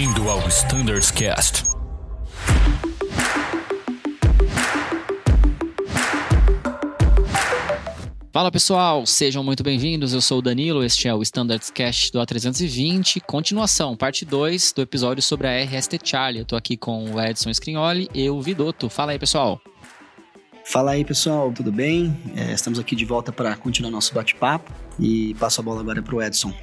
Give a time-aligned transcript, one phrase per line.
[0.00, 1.62] Bem-vindo ao Standards Cast.
[8.32, 10.14] Fala pessoal, sejam muito bem-vindos.
[10.14, 14.80] Eu sou o Danilo, este é o Standards Cast do A320, continuação, parte 2 do
[14.80, 16.40] episódio sobre a RST Charlie.
[16.40, 18.88] Eu tô aqui com o Edson Scrignoli e o Vidoto.
[18.88, 19.60] Fala aí, pessoal.
[20.64, 22.16] Fala aí, pessoal, tudo bem?
[22.34, 26.14] É, estamos aqui de volta para continuar nosso bate-papo e passo a bola agora para
[26.14, 26.54] o Edson.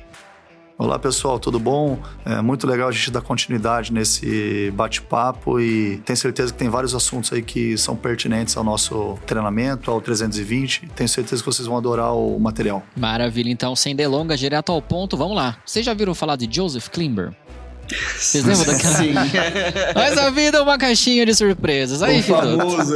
[0.80, 1.98] Olá pessoal, tudo bom?
[2.24, 6.94] É muito legal a gente dar continuidade nesse bate-papo e tenho certeza que tem vários
[6.94, 10.88] assuntos aí que são pertinentes ao nosso treinamento, ao 320.
[10.96, 12.84] Tenho certeza que vocês vão adorar o material.
[12.96, 15.58] Maravilha, então sem delongas, direto ao ponto, vamos lá.
[15.66, 17.34] Vocês já viram falar de Joseph Klimber?
[18.16, 18.96] Vocês lembram daquela?
[18.98, 19.14] Sim.
[19.96, 22.04] Mas a vida é uma caixinha de surpresas.
[22.04, 22.94] Aí, o famoso.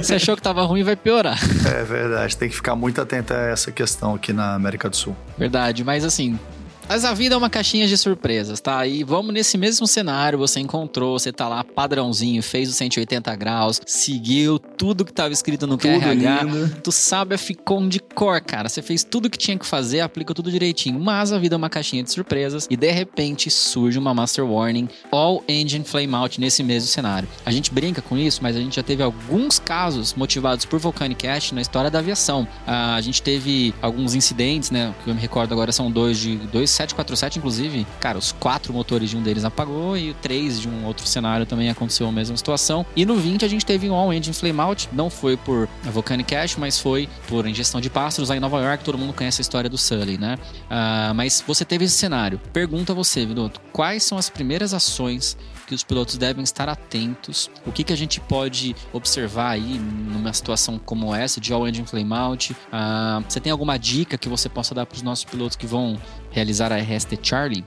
[0.00, 1.38] Você achou que tava ruim, vai piorar.
[1.66, 5.14] É verdade, tem que ficar muito atento a essa questão aqui na América do Sul.
[5.36, 6.38] Verdade, mas assim,
[6.88, 8.86] mas a vida é uma caixinha de surpresas, tá?
[8.86, 13.80] E vamos nesse mesmo cenário, você encontrou, você tá lá padrãozinho, fez os 180 graus,
[13.86, 16.42] seguiu tudo que tava escrito no Tudo QRH.
[16.44, 16.76] lindo.
[16.82, 18.68] Tu sabe a Ficom de cor, cara.
[18.68, 20.98] Você fez tudo que tinha que fazer, aplica tudo direitinho.
[20.98, 24.88] Mas a vida é uma caixinha de surpresas e de repente surge uma Master Warning
[25.10, 27.28] All Engine Flame Out nesse mesmo cenário.
[27.44, 31.26] A gente brinca com isso, mas a gente já teve alguns casos motivados por Volcanic
[31.26, 32.46] Ash na história da aviação.
[32.66, 34.94] Ah, a gente teve alguns incidentes, né?
[35.04, 37.86] Que eu me recordo agora são dois de dois 747, inclusive.
[38.00, 41.70] Cara, os quatro motores de um deles apagou e três de um outro cenário também
[41.70, 42.84] aconteceu a mesma situação.
[42.96, 44.88] E no 20 a gente teve um All Engine Flame Out.
[44.92, 48.84] Não foi por Volcanic Ash, mas foi por ingestão de pássaros lá em Nova York.
[48.84, 50.38] Todo mundo conhece a história do Sully, né?
[50.68, 52.40] Ah, mas você teve esse cenário.
[52.52, 55.36] Pergunta a você, Vidoto, quais são as primeiras ações
[55.66, 57.50] que os pilotos devem estar atentos?
[57.64, 61.86] O que, que a gente pode observar aí numa situação como essa de All Engine
[61.86, 62.56] Flame Out?
[62.70, 65.98] Ah, você tem alguma dica que você possa dar para os nossos pilotos que vão
[66.34, 67.64] realizar a RST Charlie?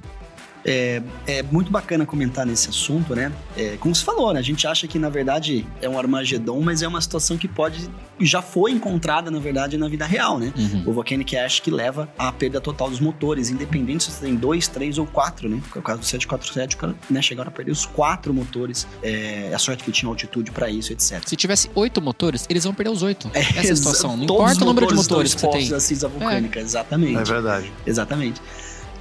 [0.66, 3.32] É muito bacana comentar nesse assunto, né?
[3.56, 4.40] É, como você falou, né?
[4.40, 7.90] A gente acha que, na verdade, é um Armagedon, mas é uma situação que pode...
[8.20, 10.52] Já foi encontrada, na verdade, na vida real, né?
[10.58, 10.84] Uhum.
[10.88, 14.68] O Volcanic Ash que leva à perda total dos motores, independente se você tem dois,
[14.68, 15.62] três ou quatro, né?
[15.76, 18.88] No caso do 747, o cara, né, chegaram a perder os quatro motores.
[19.04, 21.22] É, a sorte que tinha altitude para isso, etc.
[21.28, 23.30] Se tivesse oito motores, eles vão perder os oito.
[23.34, 24.16] Essa é a exa- situação.
[24.18, 25.80] Não todos importa o número de motores que você tem.
[25.80, 27.18] cinza vulcânica, exatamente.
[27.20, 27.72] É verdade.
[27.86, 28.42] Exatamente.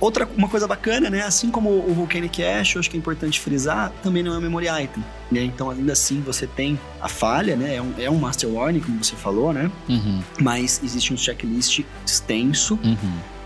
[0.04, 1.22] Outra uma coisa bacana, né?
[1.22, 4.40] Assim como o Volcanic Ash, eu acho que é importante frisar, também não é um
[4.42, 5.02] memory item.
[5.32, 5.44] Né?
[5.44, 7.76] Então, ainda assim, você tem a falha, né?
[7.76, 9.70] É um, é um master warning, como você falou, né?
[9.88, 12.96] Uhum, Mas existe um checklist extenso uhum.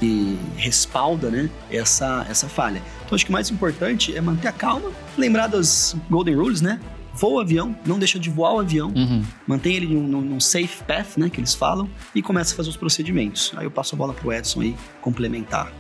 [0.01, 1.49] que respalda, né?
[1.71, 2.83] Essa, essa falha.
[3.05, 6.81] Então, acho que o mais importante é manter a calma, lembrar das Golden Rules, né?
[7.15, 9.23] Voa o avião, não deixa de voar o avião, Uhum.
[9.47, 11.31] mantém ele num, num- safe path, né?
[11.31, 13.53] Que eles falam, e começa a fazer os procedimentos.
[13.57, 15.73] Aí eu passo a bola pro Edson aí complementar.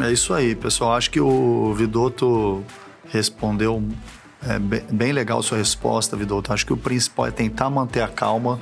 [0.00, 0.94] É isso aí, pessoal.
[0.94, 2.64] Acho que o Vidoto
[3.10, 3.82] respondeu
[4.46, 6.52] é, bem, bem legal sua resposta, Vidoto.
[6.52, 8.60] Acho que o principal é tentar manter a calma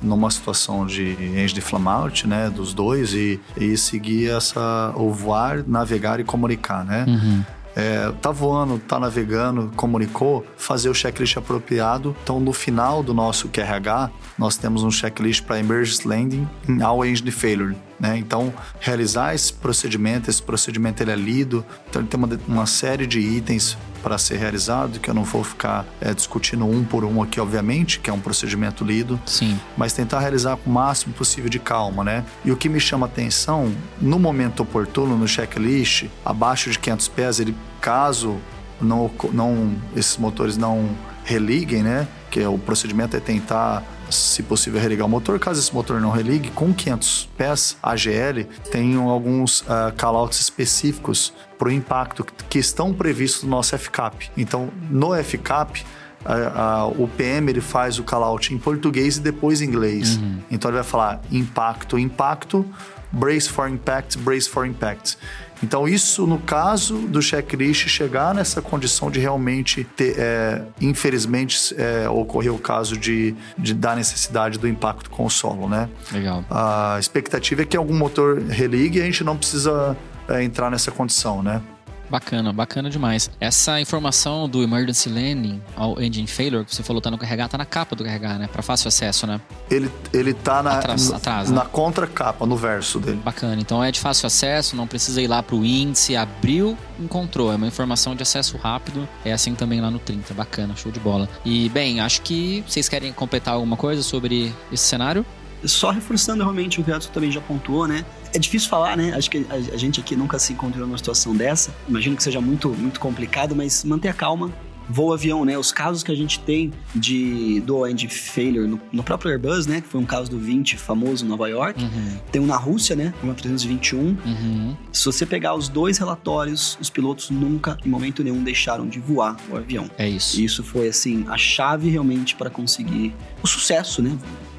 [0.00, 5.10] numa situação de engine de flame out, né, dos dois e, e seguir essa o
[5.10, 7.06] voar, navegar e comunicar, né?
[7.08, 7.44] Uhum.
[7.74, 12.16] É, tá voando, tá navegando, comunicou, fazer o checklist apropriado.
[12.22, 16.48] Então, no final do nosso QRH, nós temos um checklist para emergency landing
[16.82, 17.76] all engine failure.
[17.98, 18.18] Né?
[18.18, 23.06] Então, realizar esse procedimento, esse procedimento ele é lido, então ele tem uma, uma série
[23.06, 27.22] de itens para ser realizado, que eu não vou ficar é, discutindo um por um
[27.22, 29.58] aqui, obviamente, que é um procedimento lido Sim.
[29.76, 32.24] mas tentar realizar com o máximo possível de calma, né?
[32.44, 37.40] E o que me chama atenção, no momento oportuno, no checklist, abaixo de 500 pés,
[37.40, 38.36] ele, caso
[38.80, 40.88] não, não esses motores não
[41.24, 42.06] religuem, né?
[42.30, 45.38] Que o procedimento é tentar, se possível, religar o motor.
[45.38, 51.68] Caso esse motor não religue, com 500 pés AGL, tem alguns uh, callouts específicos para
[51.68, 54.30] o impacto que estão previstos no nosso FCAP.
[54.36, 55.84] Então, no FCAP,
[56.24, 60.18] a- a- o PM ele faz o call-out em português e depois em inglês.
[60.50, 62.64] Então ele vai falar impacto, impacto,
[63.12, 65.16] brace for impact, brace for impact.
[65.62, 72.08] Então isso, no caso do checklist, chegar nessa condição de realmente ter, é, infelizmente, é,
[72.08, 75.88] ocorrer o caso de, de dar necessidade do impacto com o solo, né?
[76.12, 76.44] Legal.
[76.50, 79.96] A expectativa é que algum motor religue e a gente não precisa
[80.28, 81.62] é, entrar nessa condição, né?
[82.08, 83.30] Bacana, bacana demais.
[83.40, 87.58] Essa informação do Emergency Landing ao Engine Failure que você falou tá no QRH, tá
[87.58, 88.48] na capa do QRH, né?
[88.52, 89.40] Pra fácil acesso, né?
[89.70, 91.56] Ele, ele tá na, Atrás- na, atrás, né?
[91.56, 93.20] na contracapa, no verso dele.
[93.24, 93.60] Bacana.
[93.60, 97.52] Então é de fácil acesso, não precisa ir lá pro índice, abriu, encontrou.
[97.52, 99.08] É uma informação de acesso rápido.
[99.24, 100.32] É assim também lá no 30.
[100.34, 101.28] Bacana, show de bola.
[101.44, 105.24] E, bem, acho que vocês querem completar alguma coisa sobre esse cenário?
[105.64, 108.04] Só reforçando realmente o que o Edson também já pontuou, né?
[108.32, 109.14] É difícil falar, né?
[109.14, 111.74] Acho que a, gente aqui nunca se encontrou numa situação dessa.
[111.88, 114.52] Imagino que seja muito, muito complicado, mas manter a calma,
[114.88, 115.58] voo avião, né?
[115.58, 119.80] Os casos que a gente tem de do engine failure no, no, próprio Airbus, né?
[119.80, 121.82] Que foi um caso do 20 famoso em Nova York.
[121.82, 122.18] Uhum.
[122.30, 123.12] Tem um na Rússia, né?
[123.22, 123.98] Um 321.
[123.98, 124.76] Uhum.
[124.92, 129.36] Se você pegar os dois relatórios, os pilotos nunca, em momento nenhum, deixaram de voar
[129.50, 129.90] o avião.
[129.98, 130.40] É isso.
[130.40, 134.16] E isso foi, assim, a chave realmente para conseguir o sucesso, né?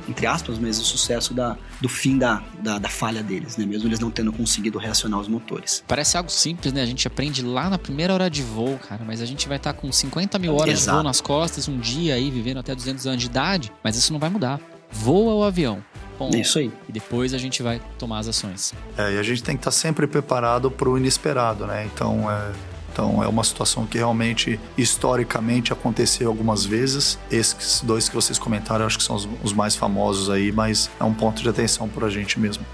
[0.08, 3.66] Entre aspas, mas o sucesso da, do fim da, da, da, falha deles, né?
[3.66, 5.84] Mesmo eles não tendo conseguido reacionar os motores.
[5.88, 6.82] Parece algo simples, né?
[6.82, 9.74] A gente aprende lá na primeira hora de voo, cara, mas a gente vai estar
[9.74, 10.86] tá com 50 mil horas Exato.
[10.86, 14.12] de voo nas costas, um dia aí, vivendo até 200 anos de idade, mas isso
[14.14, 14.60] não vai mudar.
[14.92, 15.84] Voa o avião.
[16.18, 16.72] Bom, é isso aí.
[16.90, 18.74] E depois a gente vai tomar as ações.
[18.98, 21.88] É, e a gente tem que estar tá sempre preparado para o inesperado, né?
[21.94, 22.52] Então, é
[22.98, 27.20] então é uma situação que realmente historicamente aconteceu algumas vezes.
[27.30, 31.14] Esses dois que vocês comentaram, acho que são os, mais famosos aí, mas é um
[31.14, 32.66] ponto de atenção para a gente mesmo.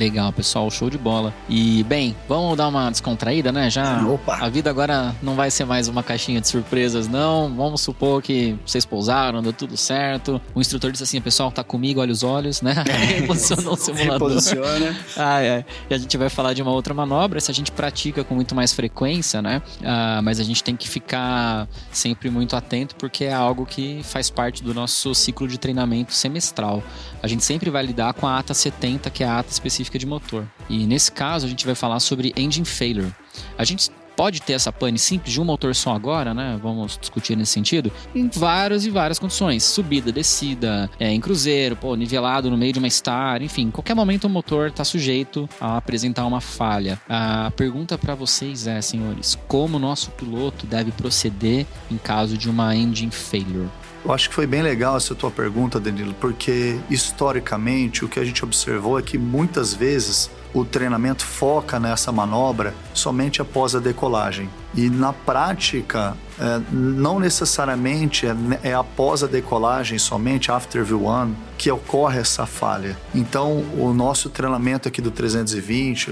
[0.00, 1.30] Legal, pessoal, show de bola.
[1.46, 3.68] E, bem, vamos dar uma descontraída, né?
[3.68, 4.34] Já Opa.
[4.40, 7.54] a vida agora não vai ser mais uma caixinha de surpresas, não.
[7.54, 10.40] Vamos supor que vocês pousaram, deu tudo certo.
[10.54, 12.82] O instrutor disse assim: pessoal, tá comigo, olha os olhos, né?
[13.20, 14.28] Reposicionou o simulador.
[14.30, 14.96] Reposiciona.
[15.18, 15.66] ah, é.
[15.90, 18.54] E a gente vai falar de uma outra manobra, essa a gente pratica com muito
[18.54, 19.60] mais frequência, né?
[19.84, 24.30] Ah, mas a gente tem que ficar sempre muito atento porque é algo que faz
[24.30, 26.82] parte do nosso ciclo de treinamento semestral.
[27.22, 29.98] A gente sempre vai lidar com a ATA 70, que é a ata específica específica
[29.98, 30.46] de motor.
[30.68, 33.12] E nesse caso a gente vai falar sobre engine failure.
[33.58, 36.58] A gente pode ter essa pane simples de um motor só agora, né?
[36.62, 37.90] Vamos discutir nesse sentido.
[38.14, 42.78] Em várias e várias condições: subida, descida, é, em cruzeiro, pô, nivelado no meio de
[42.78, 47.00] uma star, enfim, em qualquer momento o motor está sujeito a apresentar uma falha.
[47.08, 52.48] A pergunta para vocês é, senhores, como o nosso piloto deve proceder em caso de
[52.50, 53.68] uma engine failure?
[54.04, 58.24] Eu acho que foi bem legal essa tua pergunta, Danilo, porque historicamente o que a
[58.24, 64.48] gente observou é que muitas vezes o treinamento foca nessa manobra somente após a decolagem.
[64.74, 71.70] E na prática, é, não necessariamente é, é, após a decolagem, somente after V1, que
[71.70, 72.96] ocorre essa falha.
[73.14, 76.10] Então, o nosso treinamento aqui do 320,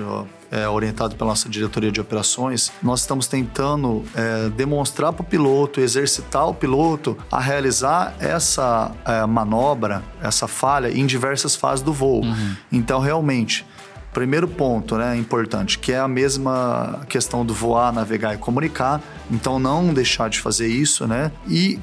[0.51, 5.81] é, orientado pela nossa diretoria de operações, nós estamos tentando é, demonstrar para o piloto,
[5.81, 12.23] exercitar o piloto a realizar essa é, manobra, essa falha em diversas fases do voo.
[12.23, 12.57] Uhum.
[12.73, 13.67] Então, realmente,
[14.11, 19.01] Primeiro ponto, né, importante, que é a mesma questão do voar, navegar e comunicar.
[19.31, 21.31] Então, não deixar de fazer isso, né?
[21.47, 21.79] E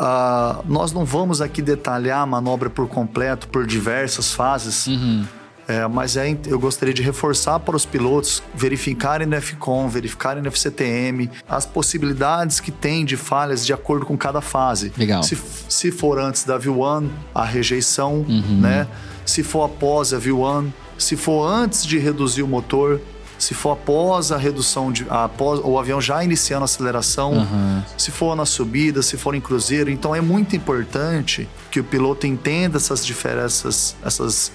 [0.00, 4.86] uh, nós não vamos aqui detalhar a manobra por completo, por diversas fases.
[4.86, 5.26] Uhum.
[5.68, 10.50] É, mas é, eu gostaria de reforçar para os pilotos verificarem no FCOM, verificarem no
[10.50, 14.92] FCTM as possibilidades que tem de falhas de acordo com cada fase.
[14.96, 15.22] Legal.
[15.24, 15.36] Se,
[15.68, 18.60] se for antes da V1, a rejeição, uhum.
[18.60, 18.86] né?
[19.24, 23.00] Se for após a V1, se for antes de reduzir o motor,
[23.38, 27.82] se for após a redução de após o avião já iniciando a aceleração, uhum.
[27.98, 32.26] se for na subida, se for em cruzeiro, então é muito importante que o piloto
[32.26, 34.52] entenda essas diferenças, essas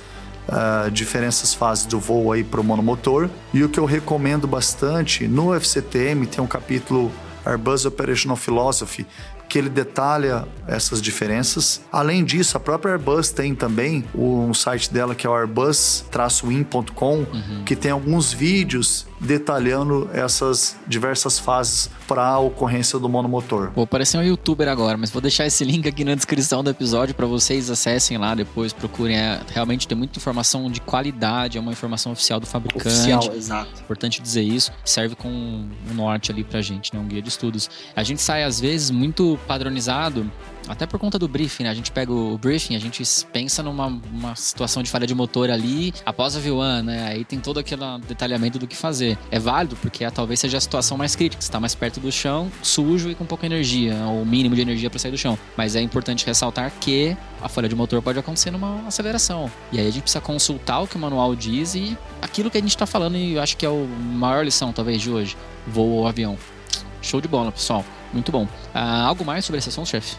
[0.48, 3.30] uh, diferenças fases do voo aí para o monomotor.
[3.54, 7.12] E o que eu recomendo bastante no FCTM tem um capítulo
[7.46, 9.06] Airbus Operational Philosophy
[9.52, 11.82] que ele detalha essas diferenças.
[11.92, 17.64] Além disso, a própria Airbus tem também um site dela que é o airbus-in.com, uhum.
[17.66, 23.72] que tem alguns vídeos detalhando essas diversas fases para a ocorrência do monomotor.
[23.76, 27.14] Vou parecer um youtuber agora, mas vou deixar esse link aqui na descrição do episódio
[27.14, 29.16] para vocês acessem lá depois, procurem.
[29.16, 32.88] É, realmente tem muita informação de qualidade, é uma informação oficial do fabricante.
[32.88, 33.82] Oficial, exato.
[33.82, 34.72] Importante dizer isso.
[34.84, 37.00] Serve com um norte ali pra gente, né?
[37.00, 37.70] Um guia de estudos.
[37.96, 40.30] A gente sai às vezes muito padronizado
[40.68, 41.70] até por conta do briefing, né?
[41.70, 45.50] A gente pega o briefing, a gente pensa numa uma situação de falha de motor
[45.50, 47.08] ali após a V1, né?
[47.08, 49.18] Aí tem todo aquele detalhamento do que fazer.
[49.30, 53.10] É válido porque talvez seja a situação mais crítica, está mais perto do chão, sujo
[53.10, 55.38] e com pouca energia, ou mínimo de energia para sair do chão.
[55.58, 59.52] Mas é importante ressaltar que a falha de motor pode acontecer numa aceleração.
[59.72, 62.62] E aí a gente precisa consultar o que o manual diz e aquilo que a
[62.62, 65.36] gente está falando, e eu acho que é a maior lição, talvez, de hoje:
[65.68, 66.38] voo ou avião.
[67.02, 67.84] Show de bola, pessoal.
[68.14, 68.48] Muito bom.
[68.74, 70.16] Ah, algo mais sobre esse assunto, chefe?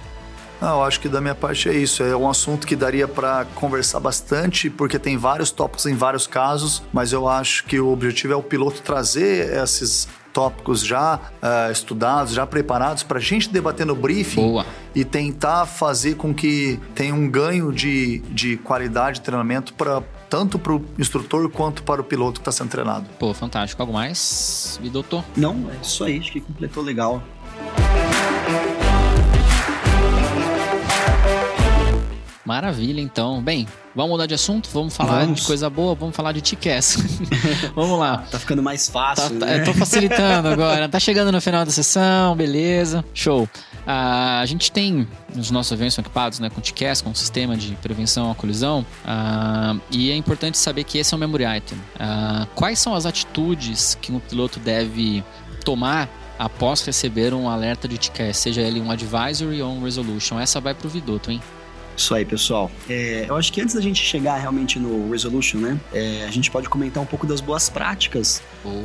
[0.63, 2.05] Não, eu acho que da minha parte é isso.
[2.05, 6.85] É um assunto que daria para conversar bastante, porque tem vários tópicos em vários casos,
[6.93, 12.33] mas eu acho que o objetivo é o piloto trazer esses tópicos já uh, estudados,
[12.33, 14.65] já preparados para a gente debater no briefing Boa.
[14.95, 20.01] e tentar fazer com que tenha um ganho de, de qualidade de treinamento para
[20.31, 23.05] tanto para o instrutor quanto para o piloto que está sendo treinado.
[23.19, 23.83] Pô, fantástico.
[23.83, 24.81] Algo mais?
[24.81, 25.25] E doutor?
[25.37, 26.21] Não, é isso aí.
[26.21, 27.23] Acho que completou legal.
[32.45, 33.41] Maravilha, então.
[33.41, 34.69] Bem, vamos mudar de assunto?
[34.73, 35.41] Vamos falar Vamos.
[35.41, 35.95] de coisa boa?
[35.95, 36.97] Vamos falar de TCAS.
[37.75, 38.19] vamos lá.
[38.31, 39.61] Tá ficando mais Tá, fácil, tá- né?
[39.61, 40.89] eu tô facilitando agora.
[40.89, 43.05] Tá chegando no final da sessão, beleza.
[43.15, 43.49] Show.
[43.87, 45.07] Ah, a gente tem
[45.37, 48.85] os nossos eventos são equipados né, com TCAS, com um sistema de prevenção à colisão.
[49.07, 51.79] ah, e é importante saber que esse é um memory item.
[51.99, 55.23] Ah, quais são as atitudes que um piloto deve
[55.65, 56.09] tomar
[56.39, 60.41] após receber um alerta de TCAS, seja ele um advisory ou um resolution?
[60.41, 61.41] Essa vai pro Vidoto, hein?
[61.97, 62.71] Isso aí, pessoal.
[62.89, 65.81] É, eu acho que antes da gente chegar realmente no Resolution, né?
[65.93, 68.43] é, a gente pode comentar um pouco das boas práticas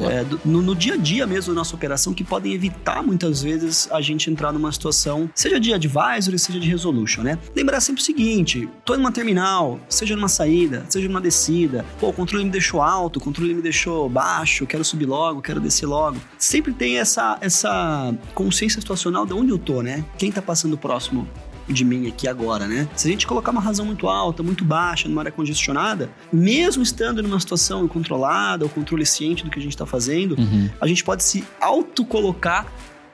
[0.09, 3.41] é, do- no, no dia a dia mesmo da nossa operação que podem evitar muitas
[3.41, 7.37] vezes a gente entrar numa situação, seja de advisory, seja de resolution, né?
[7.55, 12.09] Lembrar sempre o seguinte: tô em uma terminal, seja numa saída, seja numa descida, pô,
[12.09, 15.85] o controle me deixou alto, o controle me deixou baixo, quero subir logo, quero descer
[15.85, 16.17] logo.
[16.37, 20.03] Sempre tem essa, essa consciência situacional de onde eu tô, né?
[20.17, 21.27] Quem tá passando próximo
[21.67, 22.87] de mim aqui agora, né?
[22.95, 27.21] Se a gente colocar uma razão muito alta, muito baixa, numa área congestionada, mesmo estando
[27.21, 31.03] numa situação controlada, ou controle ciente do que a gente está fazendo, Uhum, a gente
[31.03, 32.65] pode se autocolocar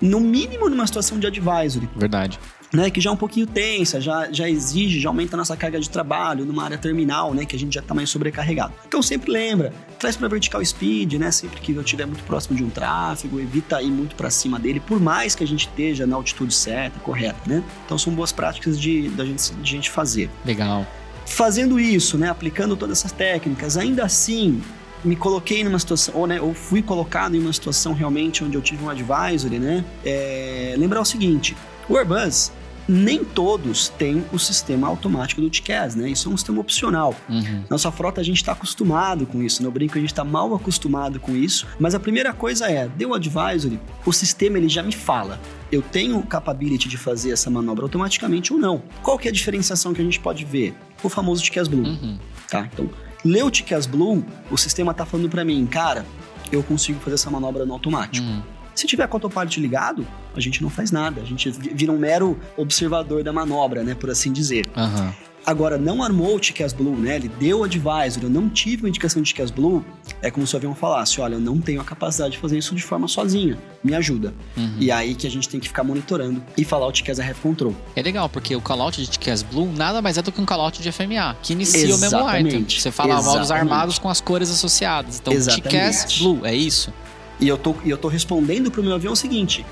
[0.01, 2.39] no mínimo numa situação de advisory, verdade.
[2.73, 2.89] Né?
[2.89, 5.89] Que já é um pouquinho tensa, já, já exige, já aumenta a nossa carga de
[5.89, 7.45] trabalho numa área terminal, né?
[7.45, 8.73] Que a gente já está mais sobrecarregado.
[8.87, 11.31] Então sempre lembra, traz para vertical speed, né?
[11.31, 14.79] Sempre que eu estiver muito próximo de um tráfego, evita ir muito para cima dele,
[14.79, 17.63] por mais que a gente esteja na altitude certa, correta, né?
[17.85, 20.29] Então são boas práticas de, da gente, de gente fazer.
[20.43, 20.85] Legal.
[21.25, 24.61] Fazendo isso, né, aplicando todas essas técnicas, ainda assim
[25.05, 28.61] me coloquei numa situação, ou, né, ou fui colocado em uma situação realmente onde eu
[28.61, 29.85] tive um advisory, né?
[30.03, 31.55] É, lembrar o seguinte:
[31.87, 32.51] o Airbus
[32.93, 36.09] nem todos têm o sistema automático do TCAS, né?
[36.09, 37.15] Isso é um sistema opcional.
[37.27, 37.63] Uhum.
[37.69, 39.63] Nossa frota a gente está acostumado com isso?
[39.63, 41.65] Eu brinco, a gente está mal acostumado com isso.
[41.79, 45.39] Mas a primeira coisa é, deu advisory, o sistema ele já me fala.
[45.71, 48.83] Eu tenho capability de fazer essa manobra automaticamente ou não.
[49.01, 50.75] Qual que é a diferenciação que a gente pode ver?
[51.01, 52.17] O famoso TCAS Blue, Uhum.
[52.49, 52.69] tá?
[52.71, 52.89] Então,
[53.25, 56.05] leu o TCAS Blue, o sistema tá falando para mim, cara,
[56.51, 58.25] eu consigo fazer essa manobra no automático.
[58.25, 58.41] Uhum.
[58.75, 61.21] Se tiver autopilot ligado, a gente não faz nada.
[61.21, 63.93] A gente vi- vira um mero observador da manobra, né?
[63.95, 64.65] Por assim dizer.
[64.75, 65.13] Aham.
[65.45, 67.17] Agora, não armou o TCAS Blue, né?
[67.17, 69.83] Ele deu o advisor, eu não tive uma indicação de TCAS Blue.
[70.21, 72.73] É como se o avião falasse: olha, eu não tenho a capacidade de fazer isso
[72.73, 73.57] de forma sozinha.
[73.83, 74.33] Me ajuda.
[74.55, 74.77] Uhum.
[74.79, 77.75] E aí que a gente tem que ficar monitorando e falar o TCAS RF Control.
[77.93, 80.81] É legal, porque o callout de TCAS Blue nada mais é do que um callout
[80.81, 82.37] de FMA, que inicia o mesmo item.
[82.39, 82.81] Exatamente.
[82.81, 83.51] Você fala modos Exatamente.
[83.73, 85.19] armados com as cores associadas.
[85.19, 85.67] Então, Exatamente.
[85.69, 86.93] TCAS Blue, é isso?
[87.39, 89.65] E eu tô, e eu tô respondendo pro meu avião o seguinte: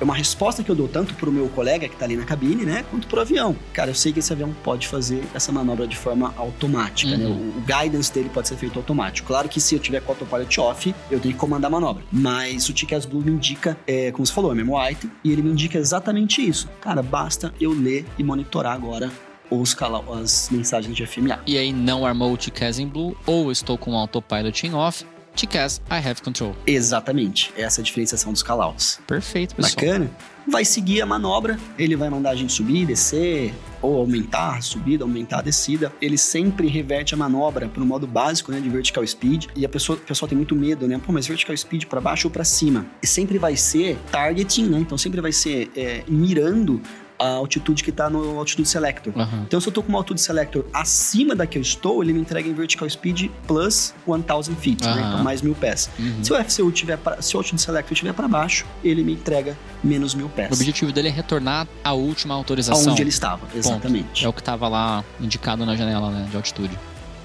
[0.00, 2.64] é uma resposta que eu dou tanto pro meu colega que tá ali na cabine,
[2.64, 2.84] né?
[2.90, 3.56] Quanto pro avião.
[3.72, 7.26] Cara, eu sei que esse avião pode fazer essa manobra de forma automática, né?
[7.26, 7.52] O, Uhum.
[7.58, 9.28] o guidance dele pode ser feito automático.
[9.28, 12.02] Claro que se eu tiver com o autopilot off, eu tenho que comandar a manobra.
[12.10, 15.42] Mas o TCAS Blue me indica, é, como você falou, é memo item, e ele
[15.42, 16.68] me indica exatamente isso.
[16.80, 19.10] Cara, basta eu ler e monitorar agora
[19.50, 19.76] os
[20.12, 21.40] as mensagens de FMA.
[21.46, 22.38] E aí não armou o
[22.80, 25.04] em Blue, ou estou com o autopilot em off,
[25.46, 26.54] I have control.
[26.66, 27.52] Exatamente.
[27.56, 29.00] Essa é a diferenciação dos callouts.
[29.06, 29.74] Perfeito, pessoal.
[29.74, 30.10] Bacana.
[30.50, 33.52] Vai seguir a manobra, ele vai mandar a gente subir, descer,
[33.82, 35.92] ou aumentar a subida, aumentar a descida.
[36.00, 39.46] Ele sempre reverte a manobra para o modo básico, né, de vertical speed.
[39.54, 40.98] E a pessoa, o pessoal tem muito medo, né?
[41.04, 42.86] Pô, mas vertical speed para baixo ou para cima?
[43.02, 44.78] E sempre vai ser targeting, né?
[44.78, 46.80] Então sempre vai ser é, mirando
[47.18, 49.12] a altitude que está no altitude selector.
[49.16, 49.42] Aham.
[49.46, 52.20] Então, se eu tô com uma altitude selector acima da que eu estou, ele me
[52.20, 54.90] entrega em vertical speed plus 1000 feet, né?
[54.90, 55.08] Aham.
[55.08, 55.90] Então, mais mil pés.
[55.98, 56.22] Uhum.
[56.22, 59.56] Se o FCU tiver pra, se o altitude selector estiver para baixo, ele me entrega
[59.82, 60.52] menos mil O pés.
[60.52, 62.90] objetivo dele é retornar à última autorização.
[62.90, 64.24] Aonde ele estava, exatamente.
[64.24, 66.78] É o que estava lá indicado na janela né, de altitude.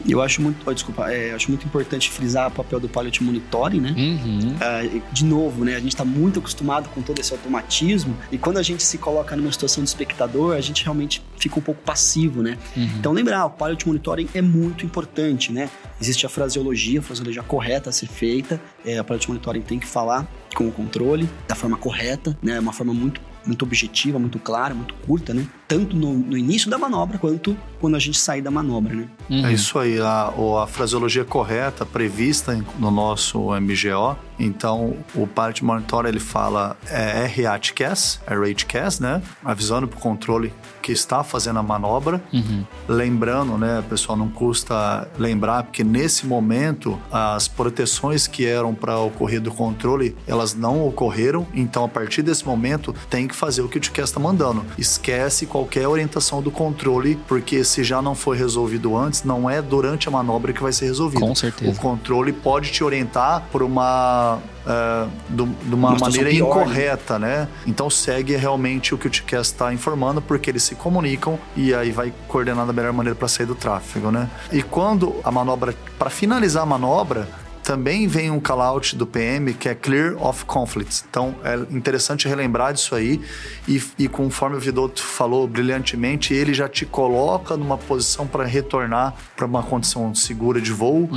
[0.08, 3.80] Eu acho muito, oh, desculpa, é, acho muito importante frisar o papel do pilot monitoring,
[3.80, 3.96] né?
[3.98, 4.56] Uhum.
[4.98, 5.76] E, de novo, né?
[5.76, 9.36] A gente está muito acostumado com todo esse automatismo e quando a gente se coloca
[9.36, 12.58] numa situação de espectador, a gente realmente fica um pouco passivo, né?
[12.76, 12.90] Uhum.
[13.00, 15.70] Então lembrar, o pilot monitoring é muito importante, né?
[16.02, 18.60] Existe a fraseologia, a fraseologia correta a ser feita.
[18.86, 22.60] É, o pilot monitoring tem que falar com o controle da forma correta, né?
[22.60, 25.46] Uma forma muito muito objetiva, muito clara, muito curta, né?
[25.74, 29.08] Tanto no, no início da manobra quanto quando a gente sair da manobra, né?
[29.30, 29.46] Uhum.
[29.46, 30.32] É isso aí, a,
[30.64, 34.16] a fraseologia correta prevista no nosso MGO.
[34.40, 39.22] Então, o Pilot Monitor ele fala é RATCAS, é RATCAS, né?
[39.44, 42.22] Avisando para o controle que está fazendo a manobra.
[42.32, 42.66] Uhum.
[42.88, 49.40] Lembrando, né, pessoal, não custa lembrar, porque nesse momento as proteções que eram para ocorrer
[49.40, 51.48] do controle, elas não ocorreram.
[51.54, 54.66] Então, a partir desse momento, tem que fazer o que o TCAS está mandando.
[54.78, 59.62] Esquece qual qualquer orientação do controle, porque se já não foi resolvido antes, não é
[59.62, 61.22] durante a manobra que vai ser resolvido.
[61.22, 61.72] Com certeza.
[61.72, 65.42] O controle pode te orientar por uma uh, de
[65.74, 67.48] uma, Uma maneira pior, incorreta, né?
[67.66, 71.92] Então segue realmente o que o TCAS está informando, porque eles se comunicam e aí
[71.92, 74.30] vai coordenar da melhor maneira para sair do tráfego, né?
[74.52, 77.28] E quando a manobra, para finalizar a manobra,
[77.64, 81.06] também vem um call-out do PM que é Clear of Conflicts.
[81.10, 83.22] Então é interessante relembrar disso aí
[83.68, 89.16] e, e conforme o Vidotto falou brilhantemente, ele já te coloca numa posição para retornar
[89.36, 91.10] para uma condição segura de voo.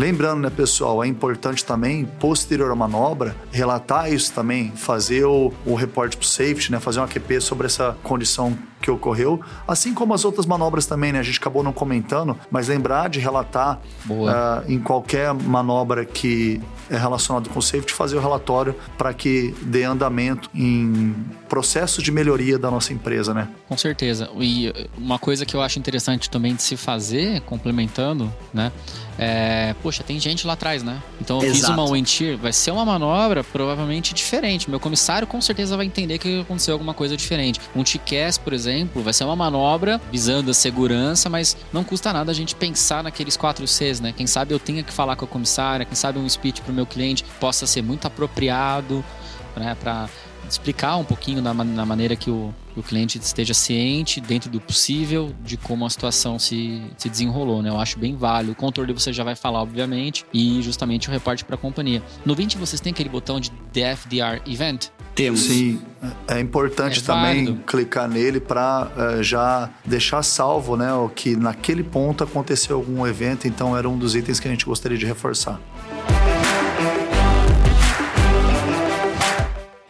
[0.00, 5.74] Lembrando, né, pessoal, é importante também, posterior à manobra, relatar isso também, fazer o, o
[5.74, 10.24] report pro safety, né, fazer um AQP sobre essa condição que ocorreu, assim como as
[10.24, 11.18] outras manobras também, né?
[11.18, 13.78] A gente acabou não comentando, mas lembrar de relatar
[14.26, 19.54] ah, em qualquer manobra que é relacionado com o safety, fazer o relatório para que
[19.60, 21.14] dê andamento em
[21.50, 23.48] processo de melhoria da nossa empresa, né?
[23.68, 24.30] Com certeza.
[24.38, 28.70] E uma coisa que eu acho interessante também de se fazer, complementando, né?
[29.18, 31.02] É, poxa, tem gente lá atrás, né?
[31.20, 31.72] Então eu fiz Exato.
[31.72, 34.70] uma wind shear, vai ser uma manobra provavelmente diferente.
[34.70, 37.60] Meu comissário com certeza vai entender que aconteceu alguma coisa diferente.
[37.74, 42.30] Um TCAS, por exemplo, vai ser uma manobra visando a segurança, mas não custa nada
[42.30, 44.14] a gente pensar naqueles quatro Cs, né?
[44.16, 46.74] Quem sabe eu tenha que falar com a comissária, quem sabe um speech para o
[46.74, 49.04] meu cliente possa ser muito apropriado,
[49.56, 49.76] né?
[49.80, 50.08] Para
[50.54, 54.60] explicar um pouquinho na, na maneira que o, que o cliente esteja ciente, dentro do
[54.60, 57.70] possível, de como a situação se, se desenrolou, né?
[57.70, 58.52] Eu acho bem válido.
[58.52, 62.02] O controle você já vai falar, obviamente, e justamente o reporte para a companhia.
[62.24, 64.88] No 20 vocês têm aquele botão de DFDR Event?
[65.14, 65.40] Temos.
[65.40, 65.80] Sim,
[66.28, 67.64] é importante É também válido.
[67.66, 68.90] clicar nele para
[69.22, 74.14] já deixar salvo, né, o que naquele ponto aconteceu algum evento, então era um dos
[74.14, 75.60] itens que a gente gostaria de reforçar.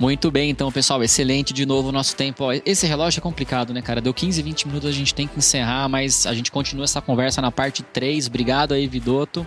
[0.00, 2.44] Muito bem, então, pessoal, excelente de novo o nosso tempo.
[2.64, 4.00] Esse relógio é complicado, né, cara?
[4.00, 7.42] Deu 15, 20 minutos, a gente tem que encerrar, mas a gente continua essa conversa
[7.42, 8.26] na parte 3.
[8.26, 9.46] Obrigado aí, Vidoto.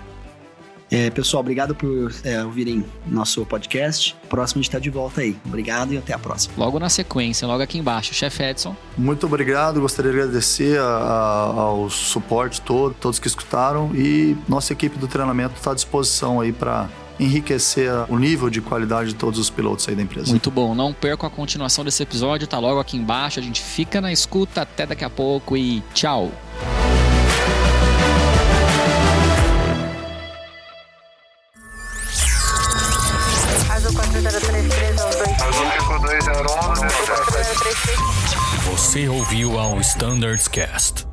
[0.91, 4.15] É, pessoal, obrigado por é, ouvirem nosso podcast.
[4.29, 5.35] Próximo a gente tá de volta aí.
[5.43, 6.53] Obrigado e até a próxima.
[6.55, 8.75] Logo na sequência, logo aqui embaixo, chefe Edson.
[8.95, 14.71] Muito obrigado, gostaria de agradecer a- a- ao suporte todo, todos que escutaram e nossa
[14.71, 16.87] equipe do treinamento está à disposição aí para
[17.19, 20.29] enriquecer o nível de qualidade de todos os pilotos aí da empresa.
[20.29, 20.73] Muito bom.
[20.73, 23.39] Não perca a continuação desse episódio, tá logo aqui embaixo.
[23.39, 26.31] A gente fica na escuta até daqui a pouco e tchau.
[33.69, 35.21] Azul 4033 ao 2.
[35.41, 36.71] Azul 5201?
[36.71, 38.13] Azul 4033.
[38.71, 41.12] Você ouviu ao Standards Cast.